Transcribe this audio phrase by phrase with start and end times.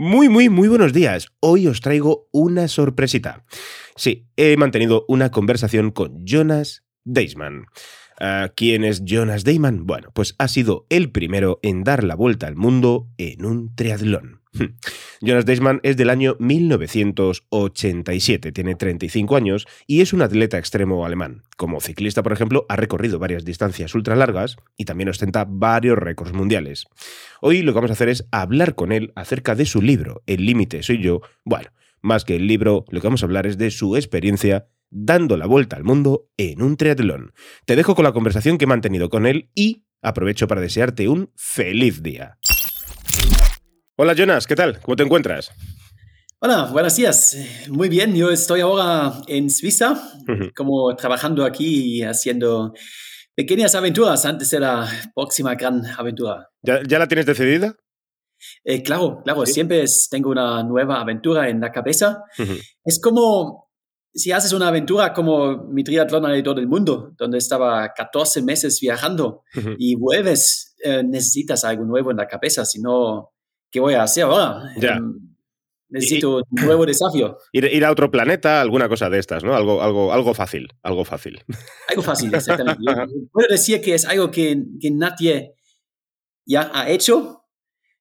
[0.00, 1.26] Muy, muy, muy buenos días.
[1.40, 3.44] Hoy os traigo una sorpresita.
[3.96, 7.64] Sí, he mantenido una conversación con Jonas Deisman.
[8.20, 9.86] Uh, ¿Quién es Jonas Deiman?
[9.86, 14.37] Bueno, pues ha sido el primero en dar la vuelta al mundo en un triatlón.
[15.20, 21.42] Jonas Deisman es del año 1987, tiene 35 años y es un atleta extremo alemán.
[21.56, 26.86] Como ciclista, por ejemplo, ha recorrido varias distancias ultralargas y también ostenta varios récords mundiales.
[27.40, 30.46] Hoy lo que vamos a hacer es hablar con él acerca de su libro, El
[30.46, 31.20] límite soy yo.
[31.44, 31.70] Bueno,
[32.00, 35.46] más que el libro, lo que vamos a hablar es de su experiencia dando la
[35.46, 37.32] vuelta al mundo en un triatlón.
[37.66, 41.30] Te dejo con la conversación que he mantenido con él y aprovecho para desearte un
[41.34, 42.38] feliz día.
[44.00, 44.80] Hola Jonas, ¿qué tal?
[44.80, 45.50] ¿Cómo te encuentras?
[46.38, 47.36] Hola, buenos días.
[47.68, 50.00] Muy bien, yo estoy ahora en Suiza,
[50.54, 52.74] como trabajando aquí y haciendo
[53.34, 56.48] pequeñas aventuras antes de la próxima gran aventura.
[56.62, 57.74] ¿Ya, la tienes decidida?
[58.62, 62.22] Eh, claro, claro, siempre tengo una nueva aventura en la cabeza.
[62.84, 63.68] Es como
[64.14, 69.42] si haces una aventura como mi triatlón alrededor del mundo, donde estaba 14 meses viajando
[69.76, 73.32] y vuelves, eh, necesitas algo nuevo en la cabeza, si no,
[73.70, 74.62] ¿qué voy a hacer ahora?
[74.76, 75.18] Em,
[75.88, 77.38] necesito un nuevo desafío.
[77.52, 79.54] Ir, a otro planeta, alguna cosa de estas, ¿no?
[79.54, 81.42] Algo, algo, algo fácil, algo fácil.
[81.88, 82.82] Algo fácil, exactamente.
[83.32, 85.54] puedo decir que es algo que, que nadie
[86.44, 87.44] ya ha hecho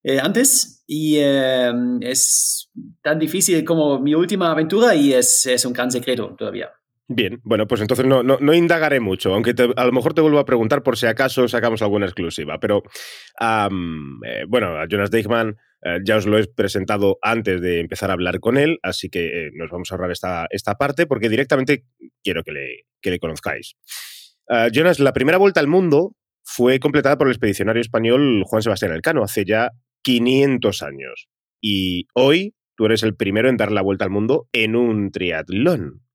[0.04, 2.70] eh, antes y em, es
[3.02, 6.72] tan difícil como mi última aventura y es, es un gran secreto todavía.
[7.10, 10.46] Bien, bueno, pues entonces no, no, indagaré mucho, aunque a lo mejor te vuelvo a
[10.46, 12.60] preguntar por si acaso sacamos alguna exclusiva.
[12.60, 12.84] Pero
[13.40, 18.14] eh, bueno, a Jonas Deichmann eh, ya os lo he presentado antes de empezar a
[18.14, 21.86] hablar con él, así que nos vamos a ahorrar esta, esta parte porque directamente
[22.22, 23.76] quiero que le, que le conozcáis.
[24.72, 29.22] Jonas, la primera vuelta al mundo fue completada por el expedicionario español Juan Sebastián Elcano
[29.22, 29.72] hace ya
[30.04, 31.28] 500 años.
[31.62, 36.07] Y hoy tú eres el primero en dar la vuelta al mundo en un triatlón.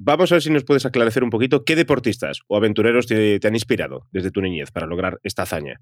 [0.00, 3.54] Vamos a ver si nos puedes aclarecer un poquito qué deportistas o aventureros te, han
[3.54, 5.80] inspirado desde tu niñez para lograr esta hazaña.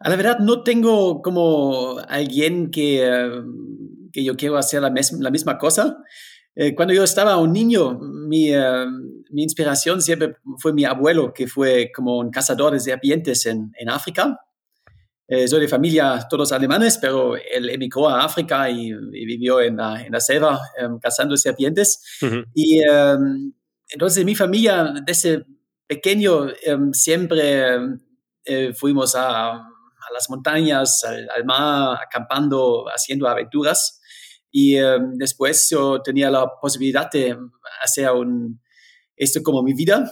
[0.00, 3.42] A la verdad, no tengo como alguien que, eh,
[4.12, 5.98] que yo quiero hacer la, la misma cosa.
[6.56, 8.86] Eh, cuando yo estaba un niño, mi, eh,
[9.30, 13.88] mi, inspiración siempre fue mi abuelo, que fue como un cazador de serpientes en, en
[13.90, 14.40] África.
[15.32, 20.02] Eh, soy de familia todos alemanes, pero él emigró a África y, vivió en la,
[20.02, 22.18] en la selva em, cazando serpientes.
[22.52, 23.52] Y em,
[23.90, 25.46] entonces mi familia, desde
[25.86, 27.78] pequeño, em, siempre
[28.44, 34.00] eh, fuimos a, a, las montañas, al, mar, acampando, haciendo aventuras.
[34.50, 34.78] Y
[35.12, 37.38] después yo tenía la posibilidad de
[37.84, 38.60] hacer un,
[39.14, 40.10] esto como mi vida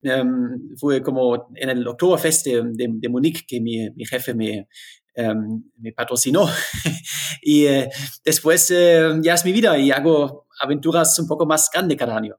[0.00, 4.68] Um, fue como en el Oktoberfest de, de, de Múnich que mi, mi jefe me,
[5.16, 6.48] um, me patrocinó.
[7.42, 7.88] y eh,
[8.24, 12.36] después eh, ya es mi vida y hago aventuras un poco más grandes cada año.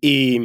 [0.00, 0.38] Y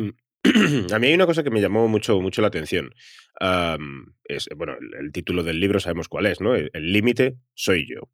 [0.94, 2.94] a mí hay una cosa que me llamó mucho, mucho la atención.
[3.42, 6.56] Um, es, bueno, el, el, título del libro sabemos cuál es, ¿no?
[6.56, 8.10] El límite soy yo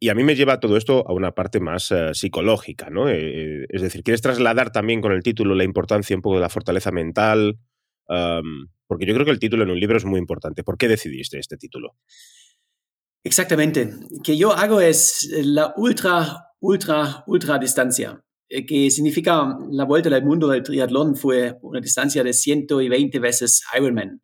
[0.00, 3.08] y a mí me lleva todo esto a una parte más eh, psicológica, ¿no?
[3.08, 6.42] Eh, eh, es decir, ¿quieres trasladar también con el título la importancia un poco de
[6.42, 7.58] la fortaleza mental?
[8.86, 10.62] porque yo creo que el título en un libro es muy importante.
[10.62, 11.96] ¿Por qué decidiste este título?
[13.24, 13.90] Exactamente.
[14.22, 20.46] Que yo hago es la ultra, ultra, ultra distancia, que significa la vuelta al mundo
[20.46, 24.22] del triatlón fue una distancia de 120 veces Ironman.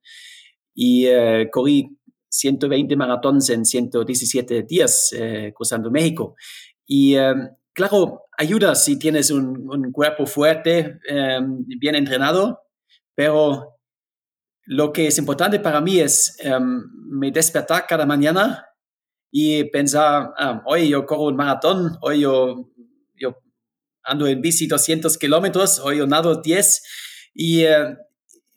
[0.76, 1.08] Y
[1.50, 1.98] corrí
[2.32, 6.34] 120 maratones en 117 días eh, cruzando México.
[6.86, 12.62] Y em, claro, ayuda si tienes un, cuerpo fuerte, em, bien entrenado,
[13.14, 13.78] pero
[14.64, 18.66] lo que es importante para mí es em, me despertar cada mañana
[19.30, 22.70] y pensar, ah, hoy yo corro un maratón, hoy yo,
[23.14, 23.36] yo
[24.04, 26.82] ando en bici 200 kilómetros, hoy yo nado 10
[27.34, 27.96] y eh,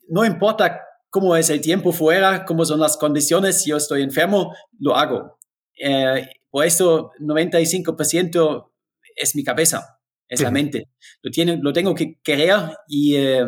[0.08, 0.82] no importa
[1.16, 5.40] cómo es el tiempo fuera, cómo son las condiciones, si yo estoy enfermo, lo hago.
[5.82, 8.70] Eh, por eso 95%
[9.16, 9.98] es mi cabeza,
[10.28, 10.90] es la mente.
[11.22, 12.60] Lo, tiene, lo tengo que querer
[12.90, 13.46] y, eh,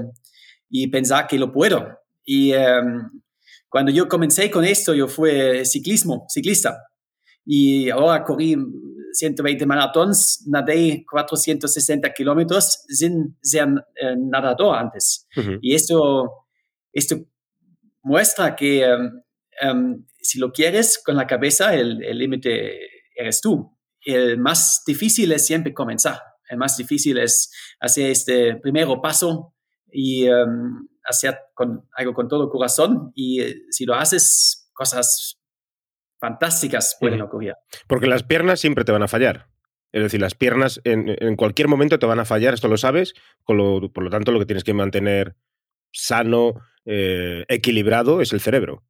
[0.69, 1.90] y pensar que lo puedo.
[2.24, 3.02] Y em,
[3.68, 6.81] cuando yo comencé con esto, yo fui ciclismo, ciclista.
[7.44, 8.56] Y ahora corrí
[9.12, 13.68] 120 maratones, nadé 460 kilómetros sin ser
[14.02, 15.28] eh, nadador antes.
[15.62, 16.48] Y esto,
[16.94, 17.18] esto
[18.07, 19.12] muestra que em,
[19.62, 22.80] em, si lo quieres con la cabeza, el límite
[23.15, 23.77] eres tú.
[24.01, 26.19] El más difícil es siempre comenzar.
[26.50, 29.54] El más difícil es hacer este primer paso
[29.92, 33.12] y em, hacer con, algo con todo corazón.
[33.15, 35.39] Y eh, si lo haces, cosas
[36.19, 37.54] fantásticas pueden ocurrir.
[37.88, 39.50] Porque las piernas siempre te van a fallar.
[39.92, 43.13] Es decir, las piernas en, cualquier momento te van a fallar, esto lo sabes,
[43.45, 45.38] por lo tanto lo que tienes que mantener
[45.94, 46.56] sano,
[46.89, 48.81] eh, equilibrado es el cerebro.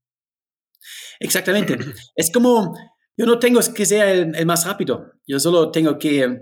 [1.19, 1.77] Exactamente.
[2.15, 2.77] es como,
[3.17, 6.41] yo no tengo que ser el, más rápido, yo solo tengo que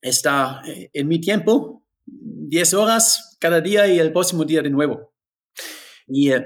[0.00, 5.14] estar eh, en mi tiempo, 10 horas cada día y el próximo día de nuevo.
[6.08, 6.44] Y eh,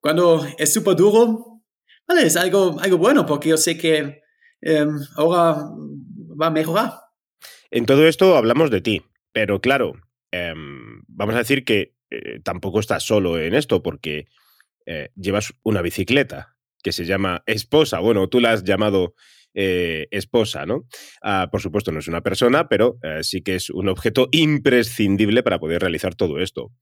[0.00, 1.62] cuando es súper duro,
[2.08, 4.22] vale, es algo, algo bueno porque yo sé que
[4.62, 5.68] em, ahora
[6.40, 6.92] va a mejorar.
[7.70, 9.02] En todo esto hablamos de ti,
[9.32, 10.00] pero claro,
[10.30, 14.26] em, vamos a decir que eh, tampoco estás solo en esto porque
[15.16, 18.00] llevas una bicicleta que se llama esposa.
[18.00, 19.14] Bueno, tú la has llamado
[19.56, 20.84] eh, esposa, ¿no?
[21.22, 25.44] Ah, por supuesto, no es una persona, pero eh, sí que es un objeto imprescindible
[25.44, 26.72] para poder realizar todo esto.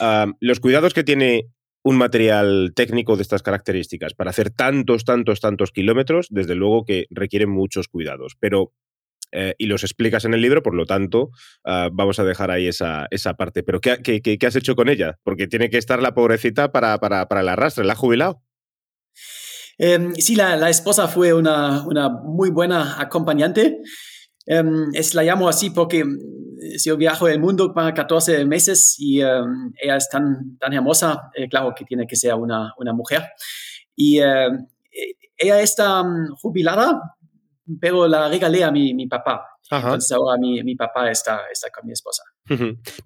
[0.00, 1.46] Ah, los cuidados que tiene
[1.84, 7.06] un material técnico de estas características para hacer tantos, tantos, tantos kilómetros, desde luego que
[7.10, 8.72] requieren muchos cuidados, pero...
[9.32, 11.30] Eh, y los explicas en el libro, por lo tanto,
[11.64, 13.62] ah, vamos a dejar ahí esa, esa parte.
[13.62, 15.18] Pero ¿qué, qué, has hecho con ella?
[15.24, 17.84] Porque tiene que estar la pobrecita para, para, para el arrastre.
[17.84, 18.42] ¿La ha jubilado?
[19.78, 21.82] Em, sí, la, esposa fue una,
[22.24, 23.80] muy buena acompañante.
[24.46, 26.18] Em, es, la llamo así porque mm,
[26.84, 31.48] yo viajo el mundo para 14 meses y em, ella es tan, tan hermosa, eh,
[31.48, 33.22] claro que tiene que ser una, mujer.
[33.96, 34.48] Y e,
[35.38, 37.00] ella está mm, jubilada,
[37.80, 39.46] pero la regalé a mi, papá.
[39.70, 42.22] Entonces ahora mi, papá está, está con mi esposa.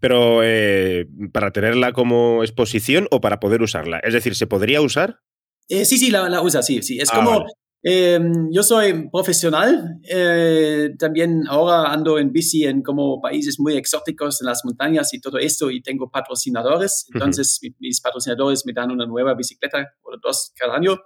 [0.01, 3.99] Pero eh, para tenerla como exposición o para poder usarla.
[4.01, 5.21] Es decir, ¿se podría usar?
[5.69, 6.99] Eh, sí, sí, la, usa, sí, sí.
[6.99, 7.45] Es ah, como,
[7.83, 14.41] em, yo soy profesional, eh, también ahora ando en bici en como países muy exóticos,
[14.41, 17.07] en las montañas y todo esto, y tengo patrocinadores.
[17.13, 20.99] Entonces, mis patrocinadores me dan una nueva bicicleta o dos cada año.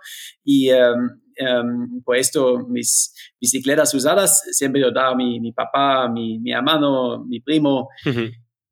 [0.45, 0.71] Y
[1.41, 6.53] em, em, por esto, mis bicicletas usadas siempre lo da mi, mi papá, mi, mi
[6.53, 7.89] hermano, mi primo.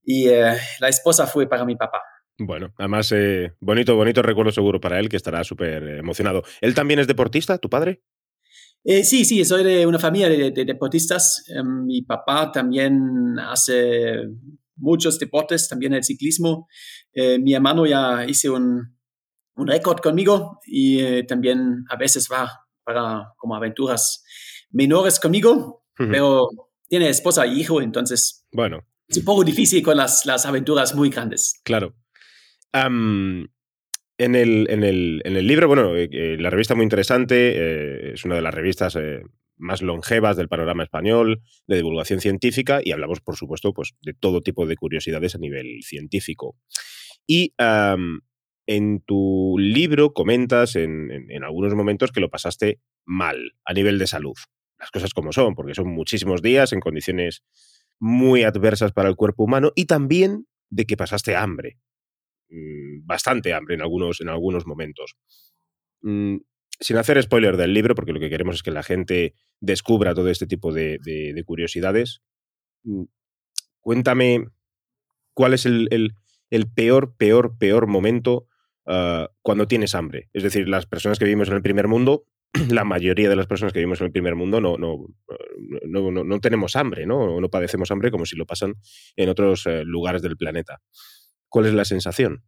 [0.05, 2.01] Y eh, la esposa fue para mi papá.
[2.39, 6.45] Bueno, además, eh, bonito, bonito recuerdo seguro para él, que estará súper emocionado.
[6.61, 8.01] ¿Él también es deportista, tu padre?
[8.85, 11.45] Eh, sí, sí, soy de una familia de, deportistas.
[11.49, 14.23] Eh, mi papá también hace
[14.77, 16.69] muchos deportes, también el ciclismo.
[17.41, 18.97] mi hermano ya hizo un,
[19.59, 24.25] un récord conmigo y también a veces va para como aventuras
[24.71, 26.49] menores conmigo, pero
[26.89, 28.87] tiene esposa y hijo, entonces bueno.
[29.07, 31.61] es un poco difícil con las, las aventuras muy grandes.
[31.65, 31.95] Claro
[34.19, 38.13] en, el, en, el, en, el, libro, bueno, eh, eh, la revista muy interesante, eh,
[38.15, 38.99] es una de las revistas
[39.57, 44.41] más longevas del panorama español de divulgación científica y hablamos, por supuesto, pues, de todo
[44.41, 46.57] tipo de curiosidades a nivel científico.
[47.27, 47.55] Y
[48.69, 51.11] en tu libro comentas en,
[51.43, 54.37] algunos momentos que lo pasaste mal a nivel de salud.
[54.79, 57.43] Las cosas como son, porque son muchísimos días en condiciones
[57.99, 61.79] muy adversas para el cuerpo humano y también de que pasaste hambre.
[62.51, 65.17] Mm, bastante hambre en algunos, en algunos momentos.
[66.03, 66.37] Mm,
[66.79, 70.29] sin hacer spoiler del libro, porque lo que queremos es que la gente descubra todo
[70.29, 72.21] este tipo de, curiosidades,
[72.83, 73.05] mm,
[73.81, 74.45] cuéntame
[75.33, 76.13] cuál es el,
[76.75, 78.48] peor, peor, peor momento
[78.89, 80.29] ah, cuando tienes hambre.
[80.33, 82.25] Es decir, las personas que vivimos en el primer mundo,
[82.71, 85.07] la mayoría de las personas que vivimos en el primer mundo no, no,
[85.87, 87.41] no, tenemos hambre, ¿no?
[87.41, 88.75] no padecemos hambre como si lo pasan
[89.17, 90.81] en otros eh, lugares del planeta.
[91.49, 92.43] ¿Cuál es la sensación?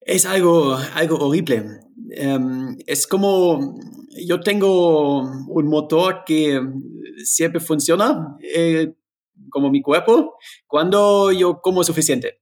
[0.00, 1.64] Es algo, algo horrible.
[2.10, 3.78] Em, es como
[4.26, 6.60] yo tengo un motor que
[7.24, 8.94] siempre funciona eh,
[9.50, 10.36] como mi cuerpo
[10.66, 12.41] cuando yo como suficiente.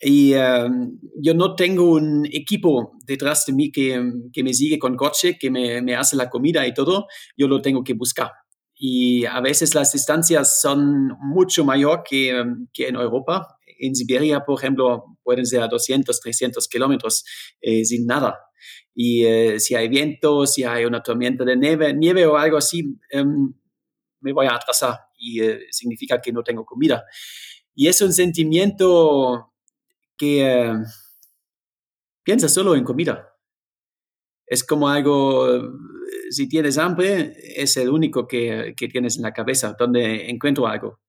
[0.00, 3.98] Y em, yo no tengo un equipo detrás de mí que,
[4.42, 7.06] me sigue con coche, que me, me, hace la comida y todo.
[7.36, 8.30] Yo lo tengo que buscar.
[8.74, 14.58] Y a veces las distancias son mucho mayor que, que en Europa en Siberia, por
[14.58, 17.24] ejemplo, pueden ser 200, 300 kilómetros
[17.60, 18.38] eh, sin nada.
[18.94, 22.84] Y eh, si hay viento, si hay una tormenta de nieve, nieve o algo así,
[23.10, 23.52] em,
[24.20, 27.04] me voy a atrasar y eh, significa que no tengo comida.
[27.74, 29.52] Y es un sentimiento
[30.16, 30.72] que
[32.24, 33.34] piensa solo en comida.
[34.46, 35.72] Es como algo,
[36.30, 41.00] si tienes hambre, es el único que, que tienes en la cabeza, donde encuentro algo.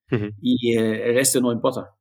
[0.42, 1.96] Y eh, el resto no importa.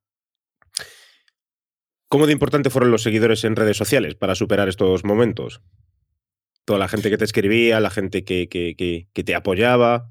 [2.09, 5.61] ¿Cómo de importante fueron los seguidores en redes sociales para superar estos momentos?
[6.65, 10.11] Toda la gente que te escribía, la gente que, que, que te apoyaba.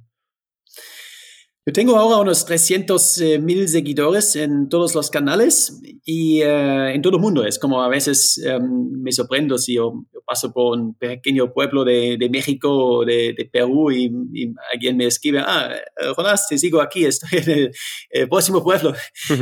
[1.68, 7.02] Yo tengo ahora unos 300 eh, mil seguidores en todos los canales y eh, en
[7.02, 7.44] todo el mundo.
[7.44, 12.18] Es como a veces em, me sorprendo si yo, paso por un pequeño pueblo de,
[12.20, 16.60] de México o de, de, Perú y, y, alguien me escribe, ah, eh, Jonás, te
[16.60, 17.72] sigo aquí, estoy en el,
[18.12, 18.94] el próximo pueblo.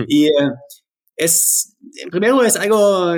[0.08, 0.30] y
[1.18, 1.76] es,
[2.10, 3.16] primero es algo,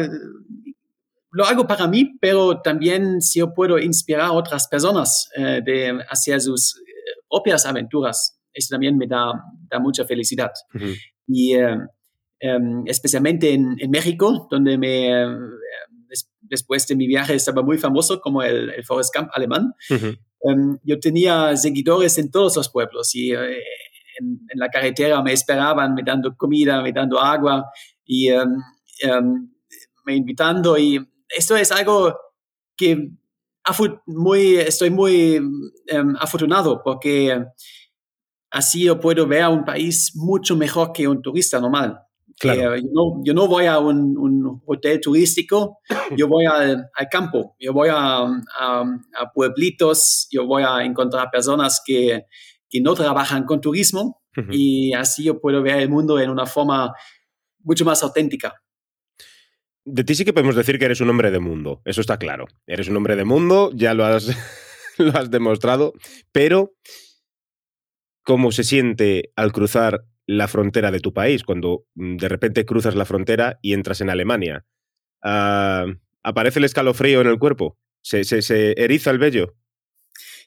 [1.32, 6.40] lo hago para mí, pero también si yo puedo inspirar a otras personas de hacia
[6.40, 6.82] sus
[7.30, 9.34] propias aventuras eso también me da,
[9.70, 10.52] da mucha felicidad.
[10.74, 10.96] Uh -huh.
[11.28, 11.78] Y eh,
[12.40, 15.28] eh, especialmente en, en, México, donde me, eh,
[16.10, 19.94] des, después de mi viaje estaba muy famoso como el, el Forest Camp alemán, uh
[19.94, 20.80] -huh.
[20.84, 23.64] yo tenía seguidores en todos los pueblos y eh,
[24.20, 27.66] en, en, la carretera me esperaban, me dando comida, me dando agua
[28.06, 28.30] y
[30.06, 30.78] me invitando.
[30.78, 31.00] Y
[31.36, 32.16] esto es algo
[32.78, 33.10] que
[34.06, 35.42] muy, estoy muy
[36.20, 37.44] afortunado porque
[38.56, 42.00] así yo puedo ver a un país mucho mejor que un turista normal.
[42.40, 42.76] Claro.
[42.76, 45.80] Eh, yo, no, yo, no, voy a un, un hotel turístico,
[46.18, 48.84] yo voy al, al campo, yo voy a, a,
[49.14, 52.26] a, pueblitos, yo voy a encontrar personas que,
[52.70, 54.48] que no trabajan con turismo uh -huh.
[54.52, 56.94] y así yo puedo ver el mundo en una forma
[57.60, 58.54] mucho más auténtica.
[59.84, 62.46] De ti sí que podemos decir que eres un hombre de mundo, eso está claro.
[62.68, 64.28] Eres un hombre de mundo, ya lo has,
[64.98, 65.94] lo has demostrado,
[66.32, 66.72] pero
[68.26, 72.96] cómo se siente al cruzar la frontera de tu país, cuando mm, de repente cruzas
[72.96, 74.66] la frontera y entras en Alemania.
[75.24, 77.78] Uh, ¿Aparece el escalofrío en el cuerpo?
[78.02, 79.56] ¿Se, se, se eriza el vello?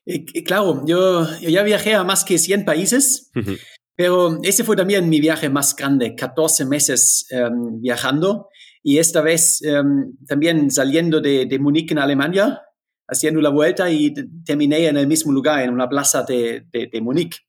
[0.06, 3.58] Eh, claro, yo, yo, ya viajé a más que 100 países, uh -huh.
[3.94, 8.48] pero ese fue también mi viaje más grande, 14 meses um, viajando
[8.82, 12.60] y esta vez um, también saliendo de, de Múnich en Alemania,
[13.06, 17.00] haciendo la vuelta y terminé en el mismo lugar, en una plaza de, de, de
[17.00, 17.47] Múnich.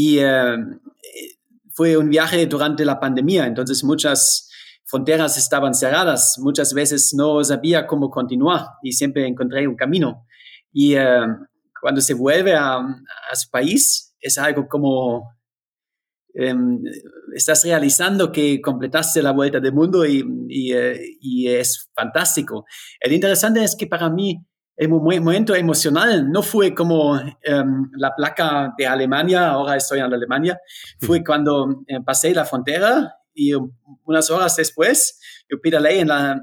[0.00, 0.56] Y eh,
[1.72, 4.48] fue un viaje durante la pandemia, entonces muchas
[4.84, 10.24] fronteras estaban cerradas, muchas veces no sabía cómo continuar y siempre encontré un camino.
[10.72, 11.26] Y eh,
[11.80, 15.32] cuando se vuelve a, a, su país, es algo como
[16.32, 16.54] eh,
[17.34, 22.66] estás realizando que completaste la vuelta del mundo y, y, eh, y es fantástico.
[23.00, 24.46] El interesante es que para mí
[24.78, 26.30] el momento emocional.
[26.30, 30.58] No fue como um, la placa de Alemania, ahora estoy en Alemania,
[31.00, 33.52] fue cuando eh, pasé la frontera y
[34.04, 36.40] unas horas después yo pedalé en la,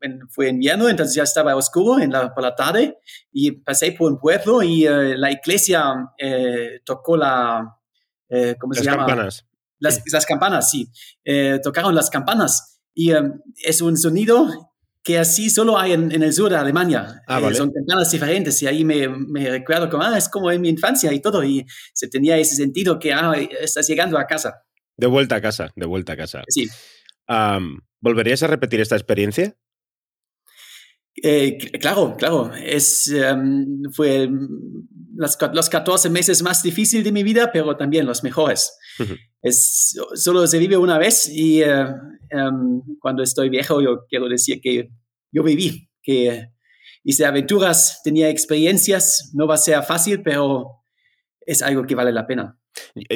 [0.00, 2.98] en, fue invierno, entonces ya estaba oscuro en la, por la tarde
[3.32, 7.76] y pasé por un pueblo y uh, la iglesia eh, tocó la,
[8.28, 9.06] eh, ¿cómo las se llama?
[9.06, 9.46] Campanas.
[9.78, 10.90] Las, las campanas, sí,
[11.24, 14.65] eh, tocaron las campanas y um, es un sonido
[15.06, 17.22] que así solo hay en, en el sur de Alemania.
[17.28, 17.54] Ah, eh, vale.
[17.54, 21.12] son campanas diferentes y ahí me, me, recuerdo como, ah, es como en mi infancia
[21.12, 24.64] y todo, y se tenía ese sentido que, ah, estás llegando a casa.
[24.96, 26.42] De vuelta a casa, de vuelta a casa.
[26.48, 26.68] Sí.
[27.28, 29.56] Um, ¿Volverías a repetir esta experiencia?
[31.22, 32.52] Eh, claro, claro.
[32.54, 34.28] Es, um, fue
[35.16, 38.76] las, los 14 meses más difíciles de mi vida, pero también los mejores.
[38.98, 39.18] Uh -huh.
[39.42, 41.86] es, solo se vive una vez y uh,
[42.32, 44.88] um, cuando estoy viejo yo quiero decir que
[45.32, 46.48] yo viví, que
[47.04, 50.82] hice aventuras, tenía experiencias, no va a ser fácil, pero
[51.40, 52.58] es algo que vale la pena.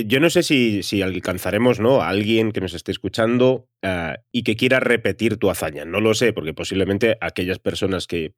[0.07, 2.01] Yo no sé si, si alcanzaremos ¿no?
[2.01, 5.85] a alguien que nos esté escuchando uh, y que quiera repetir tu hazaña.
[5.85, 8.35] No lo sé, porque posiblemente aquellas personas que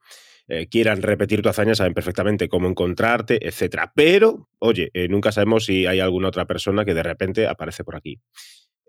[0.49, 3.90] eh, quieran repetir tu hazaña saben perfectamente cómo encontrarte, etc.
[3.94, 7.96] Pero, oye, eh, nunca sabemos si hay alguna otra persona que de repente aparece por
[7.96, 8.20] aquí.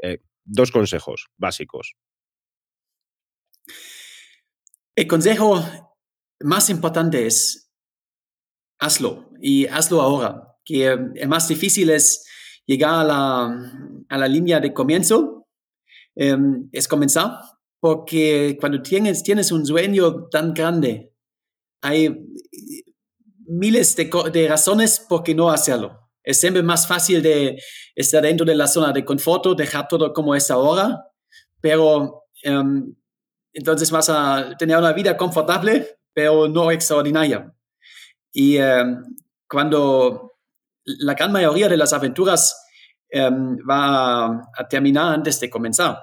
[0.02, 1.96] Eh, dos consejos básicos.
[4.96, 5.64] El consejo
[6.42, 7.72] más importante es
[8.80, 12.28] hazlo y hazlo ahora que el más difícil es
[12.66, 15.43] llegar a la, a la línea de comienzo,
[16.16, 16.38] eh,
[16.72, 17.40] es comenzar,
[17.80, 21.12] porque cuando tienes, tienes un sueño tan grande,
[21.82, 22.26] hay
[23.46, 26.00] miles de, razones por qué no hacerlo.
[26.24, 27.62] Es siempre más fácil de
[27.96, 31.04] estar dentro de la zona de confort, dejar todo como es ahora,
[31.60, 32.96] pero um,
[33.52, 37.54] entonces vas a tener una vida confortable, pero no extraordinaria.
[38.32, 39.04] Y um,
[39.50, 40.38] cuando
[40.86, 42.63] la gran mayoría de las aventuras
[43.20, 45.98] va a terminar antes de comenzar.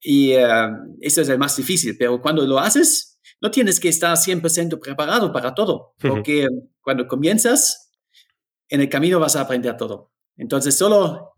[0.00, 4.16] Y uh, eso es el más difícil, pero cuando lo haces, no tienes que estar
[4.16, 6.46] 100% preparado para todo, porque
[6.80, 7.92] cuando comienzas,
[8.68, 10.12] en el camino vas a aprender todo.
[10.36, 11.36] Entonces, solo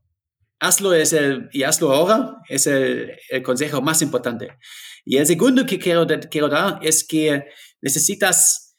[0.61, 4.58] hazlo es el, y hazlo ahora es el, el consejo más importante.
[5.04, 7.44] Y el segundo que quiero, quiero dar es que
[7.80, 8.76] necesitas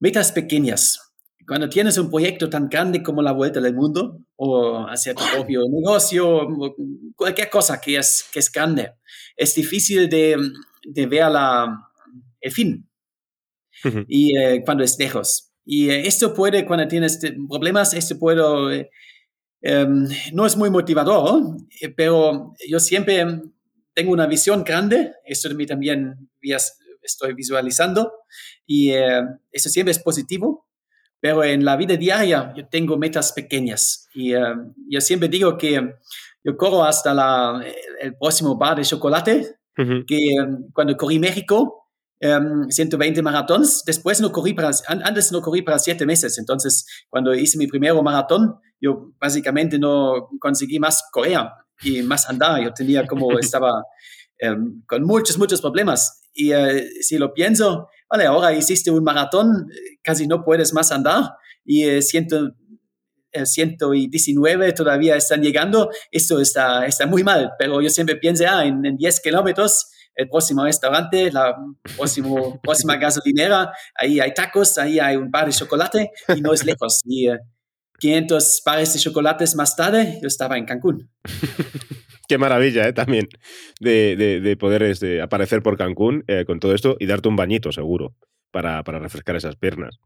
[0.00, 1.07] metas pequeñas.
[1.48, 5.62] Cuando tienes un proyecto tan grande como la Vuelta del Mundo o hacia tu propio
[5.66, 6.46] negocio,
[7.16, 8.92] cualquier cosa que es, que es grande,
[9.34, 10.36] es difícil de,
[10.84, 11.90] de ver la,
[12.42, 12.90] el fin.
[14.08, 15.50] Y eh, cuando es lejos.
[15.64, 18.90] Y eh, esto puede, cuando tienes problemas, esto puede,
[19.62, 19.86] eh,
[20.34, 21.56] no es muy motivador,
[21.96, 23.24] pero yo siempre
[23.94, 26.28] tengo una visión grande, esto de mí también
[27.00, 28.12] estoy visualizando,
[28.66, 28.90] y
[29.50, 30.67] eso siempre es positivo,
[31.20, 34.08] pero en la vida diaria yo tengo metas pequeñas.
[34.14, 35.94] Y yo siempre digo que
[36.44, 37.62] yo corro hasta la,
[38.00, 39.56] el próximo bar de chocolate,
[40.06, 40.36] que
[40.72, 41.88] cuando corrí México,
[42.20, 43.82] 120 em, maratones.
[43.86, 46.38] Después no corrí para, antes no corrí para siete meses.
[46.38, 51.38] Entonces, cuando hice mi primer maratón, yo básicamente no conseguí más correr
[51.82, 52.62] y más andar.
[52.62, 53.84] Yo tenía como, estaba
[54.42, 56.22] um, con muchos, muchos problemas.
[56.34, 59.68] Y uh, si lo pienso, vale, ahora hiciste un maratón,
[60.02, 61.32] casi no puedes más andar
[61.64, 62.52] y uh, ciento,
[63.44, 65.90] 119 todavía están llegando.
[66.10, 70.28] Esto está, está muy mal, pero yo siempre pienso, ah, en, en 10 kilómetros el
[70.28, 71.56] próximo restaurante, la
[71.96, 76.64] próximo, próxima gasolinera, ahí hay tacos, ahí hay un bar de chocolate y no es
[76.64, 77.02] lejos.
[77.04, 77.28] Y
[77.98, 81.10] 500 eh, pares de chocolates más tarde, yo estaba en Cancún.
[82.28, 82.92] Qué maravilla, ¿eh?
[82.92, 83.28] También
[83.80, 87.72] de, de, poder este, aparecer por Cancún eh, con todo esto y darte un bañito,
[87.72, 88.14] seguro,
[88.50, 89.98] para, para refrescar esas piernas.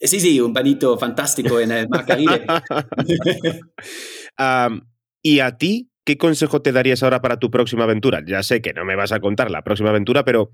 [0.00, 2.44] Eh, sí, sí, un bañito fantástico en el Mar Caribe.
[5.22, 8.22] ¿Y a ti ¿qué consejo te darías ahora para tu próxima aventura?
[8.26, 10.52] Ya sé que no me vas a contar la próxima aventura, pero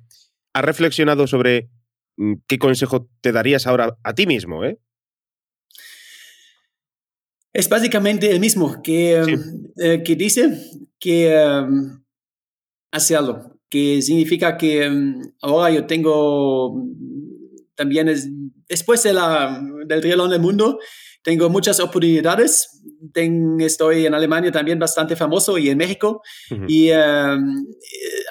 [0.55, 1.71] ¿has reflexionado sobre
[2.17, 4.65] mm, qué consejo te darías ahora a ti mismo?
[4.65, 4.79] Eh?
[7.52, 9.25] Es básicamente el mismo que,
[9.76, 10.50] eh, que dice
[10.99, 12.00] que um,
[12.93, 16.84] hace algo, que significa que um, ahora yo tengo
[17.75, 18.08] también,
[18.69, 20.78] después de la, del triatlón del mundo,
[21.23, 22.82] tengo muchas oportunidades.
[23.58, 26.23] estoy en Alemania también bastante famoso y en México.
[26.67, 27.67] Y em,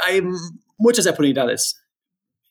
[0.05, 0.21] hay
[0.77, 1.81] muchas oportunidades.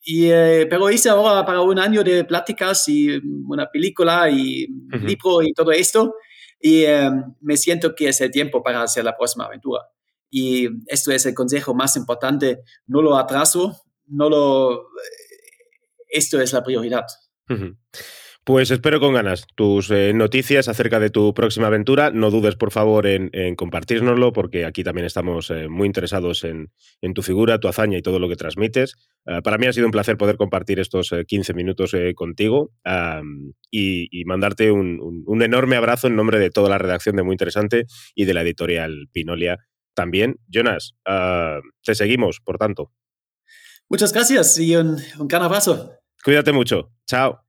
[0.01, 4.67] Y, eh, pero hice ahora para un año de pláticas y una película y
[5.01, 6.15] libro y todo esto.
[6.59, 9.89] Y em, me siento que es el tiempo para hacer la próxima aventura.
[10.29, 12.63] Y esto es el consejo más importante.
[12.87, 14.89] No lo atraso, no lo...
[16.07, 17.05] Esto es la prioridad.
[18.49, 22.09] Pues espero con ganas tus eh, noticias acerca de tu próxima aventura.
[22.09, 26.71] No dudes, por favor, en, en compartirnoslo, porque aquí también estamos eh, muy interesados en,
[27.13, 28.95] tu figura, tu hazaña y todo lo que transmites.
[29.27, 32.71] Eh, para mí ha sido un placer poder compartir estos 15 minutos contigo
[33.69, 37.85] y, mandarte un, un, enorme abrazo en nombre de toda la redacción de Muy Interesante
[38.15, 39.59] y de la editorial Pinolia
[39.93, 40.37] también.
[40.47, 40.95] Jonas,
[41.83, 42.91] te seguimos, por tanto.
[43.89, 45.93] Muchas gracias y un, un gran abrazo.
[46.23, 46.91] Cuídate mucho.
[47.05, 47.48] Chao.